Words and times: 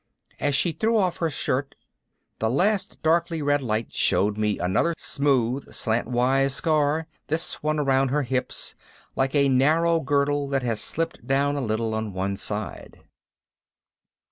As 0.39 0.55
she 0.55 0.71
threw 0.71 0.97
off 0.97 1.17
her 1.17 1.29
shirt, 1.29 1.75
the 2.39 2.49
last 2.49 3.03
darkly 3.03 3.39
red 3.43 3.61
light 3.61 3.93
showed 3.93 4.35
me 4.35 4.57
another 4.57 4.95
smooth 4.97 5.71
slantwise 5.71 6.55
scar, 6.55 7.05
this 7.27 7.61
one 7.61 7.79
around 7.79 8.07
her 8.07 8.23
hips, 8.23 8.73
like 9.15 9.35
a 9.35 9.47
narrow 9.47 9.99
girdle 9.99 10.47
that 10.47 10.63
has 10.63 10.81
slipped 10.81 11.27
down 11.27 11.55
a 11.55 11.61
little 11.61 11.93
on 11.93 12.13
one 12.13 12.35
side. 12.35 13.03